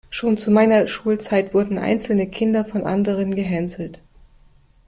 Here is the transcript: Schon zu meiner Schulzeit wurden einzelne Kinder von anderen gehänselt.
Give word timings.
Schon 0.09 0.35
zu 0.39 0.49
meiner 0.49 0.87
Schulzeit 0.87 1.53
wurden 1.53 1.77
einzelne 1.77 2.27
Kinder 2.27 2.65
von 2.65 2.85
anderen 2.87 3.35
gehänselt. 3.35 4.01